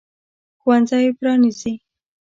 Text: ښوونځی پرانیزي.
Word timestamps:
ښوونځی 0.61 1.05
پرانیزي. 1.17 1.73